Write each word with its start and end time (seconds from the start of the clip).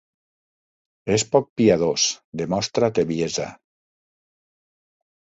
És 1.17 1.25
poc 1.35 1.51
piadós, 1.61 2.07
demostra 2.43 2.93
tebiesa. 3.01 3.49